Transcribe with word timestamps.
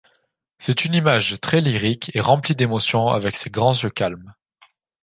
C'est 0.57 0.85
une 0.85 0.95
image 0.95 1.39
très 1.41 1.61
lyrique 1.61 2.09
et 2.15 2.21
remplie 2.21 2.55
d'émotion 2.55 3.09
avec 3.09 3.35
ses 3.35 3.51
grands 3.51 3.79
yeux 3.83 3.91
calmes. 3.91 4.33